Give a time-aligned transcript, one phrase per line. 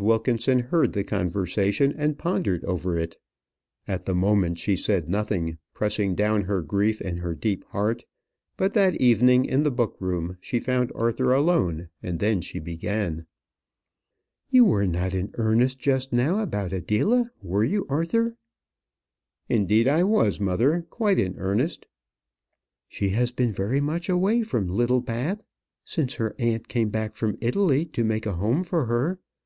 [0.00, 3.16] Wilkinson heard the conversation, and pondered over it.
[3.86, 8.04] At the moment she said nothing, pressing down her grief in her deep heart;
[8.58, 13.24] but that evening, in the book room, she found Arthur alone; and then she began.
[14.50, 18.36] "You were not in earnest just now about Adela, were you, Arthur?"
[19.48, 21.86] "Indeed I was, mother; quite in earnest."
[22.88, 25.46] "She has been very much away from Littlebath
[25.82, 29.18] since her aunt came back from Italy to make a home for her.